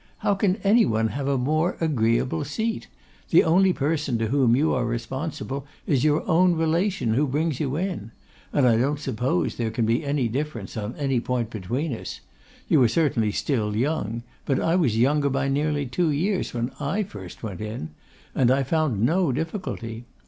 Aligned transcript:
How 0.25 0.33
can 0.33 0.55
any 0.63 0.83
one 0.83 1.09
have 1.09 1.27
a 1.27 1.37
more 1.37 1.77
agreeable 1.79 2.43
seat? 2.43 2.87
The 3.29 3.43
only 3.43 3.71
person 3.71 4.17
to 4.17 4.29
whom 4.29 4.55
you 4.55 4.73
are 4.73 4.83
responsible 4.83 5.67
is 5.85 6.03
your 6.03 6.27
own 6.27 6.55
relation, 6.55 7.13
who 7.13 7.27
brings 7.27 7.59
you 7.59 7.75
in. 7.75 8.09
And 8.51 8.67
I 8.67 8.77
don't 8.77 8.99
suppose 8.99 9.53
there 9.57 9.69
can 9.69 9.85
be 9.85 10.03
any 10.03 10.27
difference 10.27 10.75
on 10.75 10.95
any 10.95 11.19
point 11.19 11.51
between 11.51 11.93
us. 11.93 12.19
You 12.67 12.81
are 12.81 12.87
certainly 12.87 13.31
still 13.31 13.75
young; 13.75 14.23
but 14.47 14.59
I 14.59 14.75
was 14.75 14.97
younger 14.97 15.29
by 15.29 15.49
nearly 15.49 15.85
two 15.85 16.09
years 16.09 16.51
when 16.51 16.71
I 16.79 17.03
first 17.03 17.43
went 17.43 17.61
in; 17.61 17.91
and 18.33 18.49
I 18.49 18.63
found 18.63 19.03
no 19.03 19.31
difficulty. 19.31 20.05